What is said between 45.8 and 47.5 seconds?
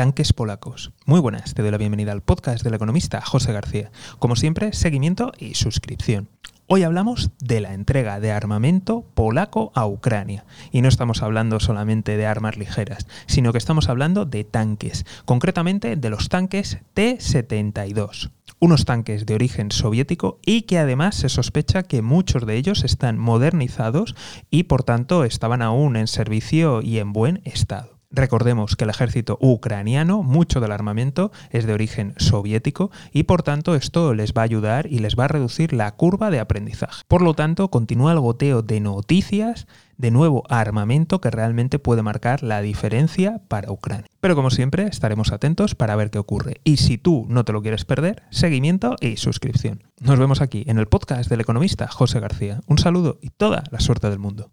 ver qué ocurre. Y si tú no